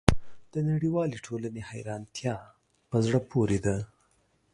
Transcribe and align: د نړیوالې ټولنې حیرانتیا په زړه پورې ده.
د 0.53 0.55
نړیوالې 0.69 1.17
ټولنې 1.25 1.61
حیرانتیا 1.69 2.35
په 2.89 2.97
زړه 3.05 3.19
پورې 3.31 3.57
ده. 3.65 3.77